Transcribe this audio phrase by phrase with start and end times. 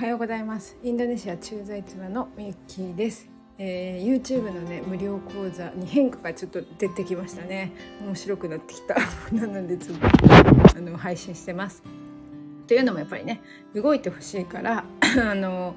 [0.00, 0.78] はようございます。
[0.82, 7.70] インドネシア駐在妻のみゆきです、えー、YouTube のね無料講座に変化がちょっと出てきましたね。
[8.00, 8.94] 面白くなってきた。
[9.30, 10.06] なのでちょっと
[10.74, 11.82] あの配信してます。
[12.66, 13.42] というのもやっぱりね
[13.74, 15.76] 動いてほしいからあの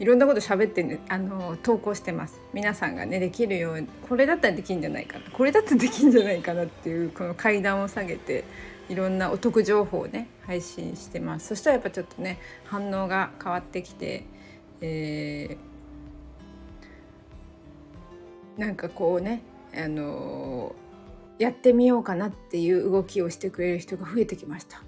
[0.00, 2.40] いろんなこと喋って、ね、あの投稿してます。
[2.54, 5.30] 皆さんがねできるようにこれだったらできんじゃないかな。
[5.30, 8.44] これだったらできんじゃないかなっていうこの階段を下げて
[8.88, 11.48] いろんなお得情報をね配信してます。
[11.48, 14.24] そしたらやっぱちょっとね反応が変わってきて、
[14.80, 19.42] えー、なんかこうね
[19.76, 20.74] あの、
[21.38, 24.82] やってみようかなっていう動きをしてくれる人が増えてきました。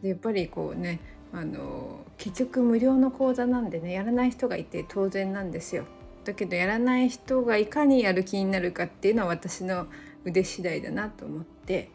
[0.00, 1.00] でやっぱりこうね
[1.32, 5.84] あの結局無料の講座なんでねやらない人がいて当然なんですよ。
[6.24, 9.86] だけどやらない人がいかにやる気になるかっていうのは私の
[10.24, 11.90] 腕次第だなと思って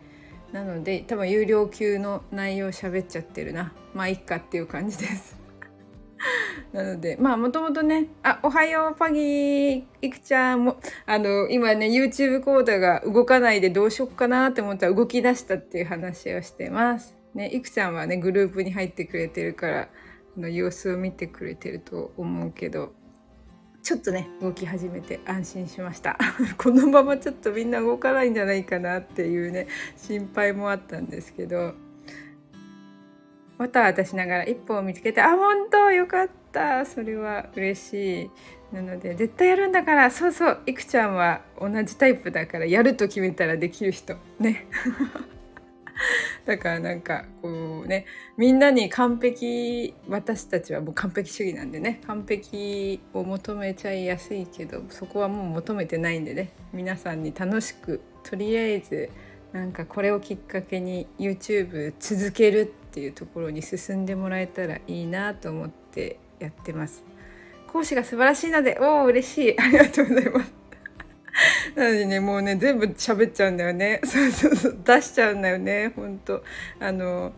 [0.52, 5.38] なので多分有料級の内容喋っちゃってるなまあいっかっていう感じです
[6.74, 17.17] なのでまあもともとね「あおはようパギーいくちゃんも」あの今ね YouTube コードが動かないでどうしよっかなって思ったら動き出したっていう話をしてます。
[17.34, 19.90] ねいくちゃんはねグループに入ってくれてるから
[20.38, 22.94] の様子を見てくれてると思うけど
[23.88, 26.18] ちょっとね動き始めて安心しました。
[26.58, 31.74] このままちょっとみんな動かないんじゃないかなっていうね心配もあったんですけど
[33.58, 36.86] また私ながら一歩を見つけてあ本当よかった。
[36.86, 38.32] それは嬉しい。
[38.74, 44.16] なので絶対やるんだからそうそういくちゃんは同じタイプだからやると決めたらできる人。
[44.40, 44.68] ね。
[46.48, 48.06] だからなんかこうね
[48.38, 59.10] みんなに完璧私たちはもう完璧主義なんでね完璧を求めちゃいやすいけどそこはもう求めてないんでね皆さんに楽しくとりあえず
[59.52, 67.04] なんかこれをきっかけに YouTube 続けるっていうところに進んでもらえたらいいなと思ってやってます。
[67.68, 70.67] 講師が素晴らしいのでおお嬉しいありがとうございます。
[71.78, 74.02] なのでねもうね全部喋っちゃうんだよね。
[74.04, 75.94] そうそうそう出しちゃうんだよね。
[75.96, 76.44] 本当。
[76.80, 77.34] あの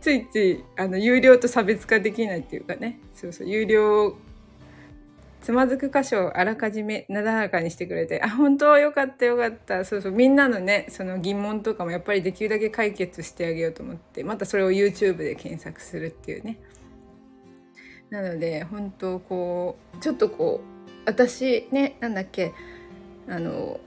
[0.00, 2.98] ついついあの有料と差別化できないっていうかね。
[3.12, 3.46] そうそう。
[3.46, 4.16] 有料
[5.42, 9.84] つまずく箇所をあらかじめなだらかにしてくれてあ本当よかったよかった。
[9.84, 10.12] そうそう。
[10.12, 16.58] みんなのねその疑問とかもやっぱりできるだけ解決してあげようと思ってまたそれを YouTube で検索するっていうね。
[18.08, 22.54] なので本当こうちょっとこう私ねなんだっけ
[23.28, 23.80] あの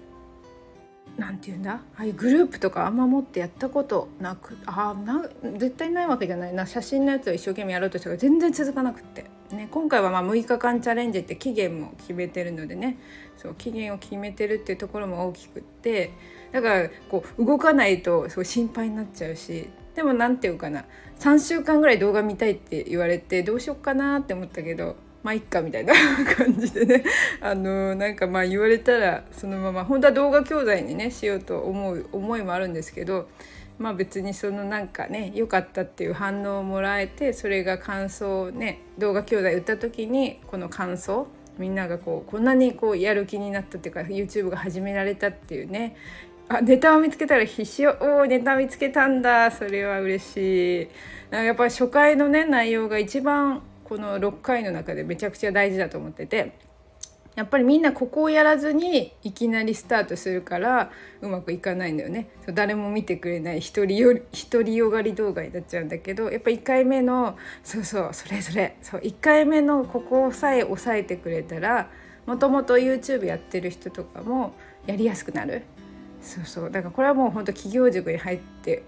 [1.17, 1.73] なんて言うんだ？
[1.73, 5.27] ああいうグループとかあんま持ってやったことなくあな
[5.57, 6.53] 絶対ないわけじゃない。
[6.53, 12.97] な写真のやつを一生懸命やろうとしたら全然続かなくって、ね、今回はまあ6日間チャレンジって期限も決めてるのでね。
[13.37, 16.11] そう期限を決めてるっていうところも大きくって。
[16.51, 19.69] だからこう動かないとすごい心配になっちゃうし。
[19.95, 20.85] でも何て言うかな。
[21.19, 24.95] 3週間ぐらい動画見たいって言われてどうしよっかなって思ったけど
[25.27, 25.93] まあいっかみたいな
[26.37, 27.03] 感じでね。
[27.41, 33.27] あのなんかまあ言われたらそのまま本当は動画教材にねしようと思う思いもあるんですけど
[33.77, 41.27] まあ別にそのなんかね良かったっていう反応をもらえてそれが感想をね動画教材売った時にこの感想
[41.57, 45.97] みんながこうこんなにこうやる気になったっていうか YouTube が始められたっていうね
[46.47, 50.87] あネタを見つけたら必死よおネタ見つけたんだそれは嬉しい。
[51.31, 56.53] なんかやっぱり初回のね内容が一番この6回の中でめちゃくちゃ大事だと思ってて
[57.35, 62.29] やっぱりみんなここをやらずにいきなりスタートするからうまくいかないんだよね。
[62.47, 64.19] 誰も見てくれない独りよ
[64.51, 71.91] 独りよがり動画になっちゃうんだけどやっぱ1回目のそうそうそれぞれそう1回目のここさえ押さえてくれたら
[72.25, 74.55] もともと YouTube やってる人とかも
[74.87, 75.61] やりやすくなる。
[76.21, 78.81] そうそうだからこれはもう本当企業塾に入って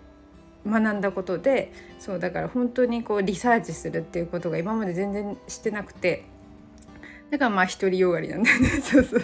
[0.68, 6.26] 学んだことでそうだから本当にこうリサーチするっていうことが今まで全然してなくて
[7.30, 8.68] だからまあ独りよがりなんだよね。
[8.82, 9.22] そうそう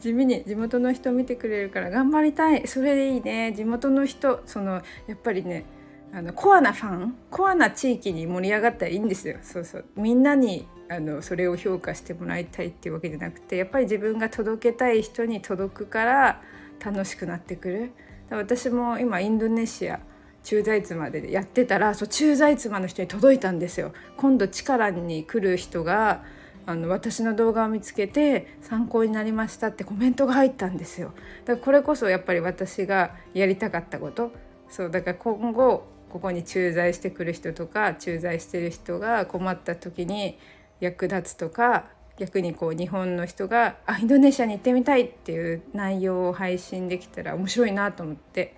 [0.00, 2.66] 地味に地元の人見てくれるから頑張りたい。
[2.66, 3.52] それでいいね。
[3.52, 5.64] 地元の人そのやっぱりね
[6.12, 9.38] あのコアなファンコアな地域に盛り上がったらいいんですよ。
[9.42, 9.84] そうそう。
[9.96, 16.42] みんなにあのそれを評価してもらいたいっていうわけじゃなくてやっぱり自分が届けたい人に届くから
[16.84, 17.90] 楽しくなってくる。
[18.30, 20.00] 私も今インドネシア
[20.44, 23.92] 駐在妻でやってたらそう駐在妻の人に届いたんですよ。
[24.16, 26.22] 今度力に来る人が
[26.66, 31.12] あの私の動画を見つけて参考になりましたってコメントが入ったんですよ。
[31.44, 34.32] だからこれこそやっぱり私がやりたかったこと。
[34.68, 40.38] そうだから今後ここに駐在してくる人とか駐在してる人が困った時に
[40.80, 41.86] 役立つとか
[42.18, 48.54] 逆にこう日本の人があインドネシアに行ってみたいっていう内容を配信できたら面白いなと思って。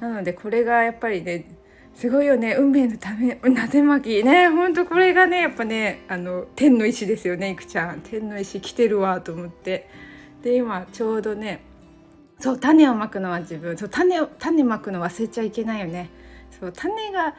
[0.00, 1.56] なのでこれがやっぱりね
[1.94, 2.54] すごいよね。
[2.58, 4.24] 運命のためなで巻き。
[4.24, 8.00] ねほんとこれがねやっぱねあの天の石ですよねいくちゃん。
[8.00, 9.88] 天の石来てるわと思って。
[10.42, 11.62] で今ちょうどね
[12.38, 13.76] そう種をまくのは自分。
[13.76, 16.10] そう種を種まくの忘れちゃいけないよね。
[16.58, 17.34] そう種が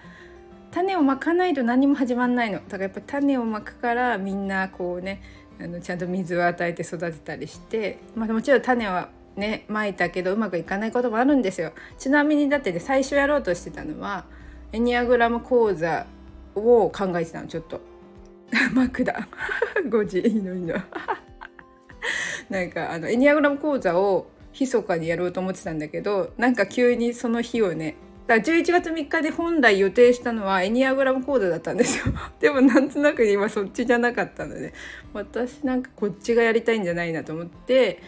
[0.71, 2.59] 種をまかないと何も始まんないの。
[2.59, 5.21] だからやっぱ種をまくからみんなこうね
[5.59, 11.71] あのちゃんと水を与えて育てたりして、まあ、もちろん種はねまいたけどうまくいかないこともあるんですよ。
[11.97, 14.25] ちなみにだってね最初やろうとしてたのは
[14.71, 16.05] エニアグラム講座
[16.55, 17.81] を考えてたのちょっと。
[18.73, 19.27] マクだ
[19.89, 20.75] 5時いいのいいの
[22.49, 24.27] なんかあのエニアグラム講座を
[24.59, 27.95] 密かにやろうと思ってたんだけどなんか急にその日をね
[28.27, 32.13] だから11月3日で本来予定したのはエニアグラム講座だったんですよ。
[32.39, 34.73] でもなんとなく今そっちじゃなかったので
[35.13, 37.99] 私なんかこっちがやりたいんじゃないなと思って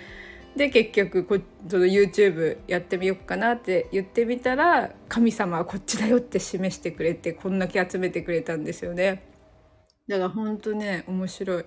[0.55, 9.23] で結局こその YouTube やってみようかなって言ってみたら神様はこっちだよって示してくれてこんだけ集めてくれたんですよね。
[10.07, 11.65] だからほんとね面白い。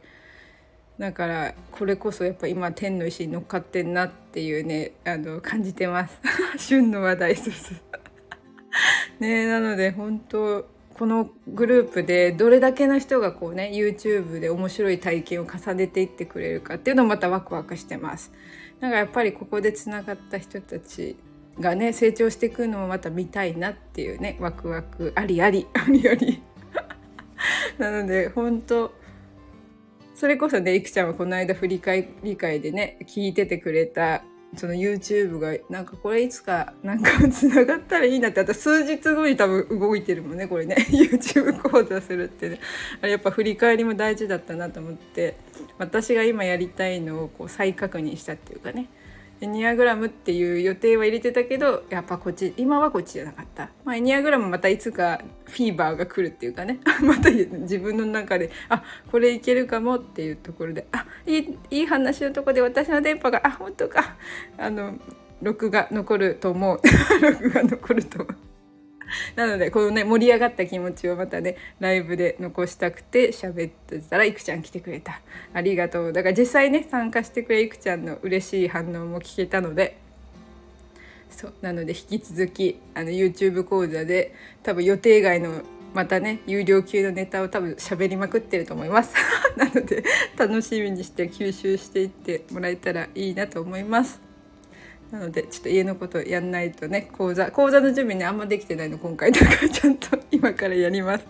[0.99, 6.21] だからこれこそやっぱ今天の石に乗っかってんなっていうねあの感じてます。
[6.59, 7.83] 旬の話題です。
[9.19, 18.33] ねなので本当このグループでどれだけの人がこうね YouTube で面白い体験を重ねていってくれるかっていうのもまたワクワクしてます。
[18.81, 21.17] なんかやっぱりここでつながった人たち
[21.59, 26.43] がね成長していくのをまた見たいなっていうねワクワクありあり ありあり。
[27.79, 28.93] なので本当
[30.15, 40.77] それこそねいくちゃんはこの間振り返り会でね聞いててくれたその YouTube がなんかこれいつかなんかつながったらいいなってあと数日後に多分動いてるもんねこれね。
[40.91, 42.61] YouTube 講座するってね。
[43.01, 45.37] あれやっぱ振り返りも大事だったなと思って。
[45.79, 48.89] 私が今やりたいのをこう再確認したっていうかね。
[49.41, 56.81] エニアグラムっていう予定は入れてたけどやっぱこっち今はこっちじゃなかった、まあ、エニアグラムまたいつかフィーバーが来るっていうかね。
[57.03, 64.17] また自分の中であこれいけるかもっていうところであいいいい話のとこで私の電波があ本当か。
[64.59, 64.95] あの
[65.43, 66.81] 録画残ると思う。
[67.21, 68.37] 録画残ると思う。
[69.37, 75.21] なのでこのね盛り上がった気持ちをまたねライブで残したくて喋ってたらいくちゃん来てくれた。
[75.53, 76.13] ありがとう。
[76.13, 79.97] だから実際ね参加してくれいくちゃんの嬉しい反応も聞けたので。
[81.31, 81.55] そう。
[81.61, 85.63] なので引き続きあの YouTube 講座で多分予定外の
[85.95, 89.15] またね有料級のネタを多分喋りまくってると思います。
[89.57, 90.05] なので
[90.37, 94.26] 楽しみにして吸収していってもらえたらいいなと思います。
[95.11, 101.25] なのでちょっと家のことやんないとね講座講座の準備ねあんまできてないの今回だからちゃんと今からやります。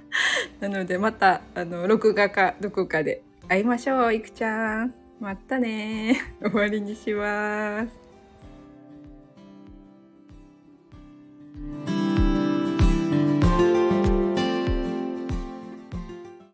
[0.60, 4.94] なのでまたあの録画かどこかで会いましょういくちゃん。
[5.18, 8.05] またね終わりにします。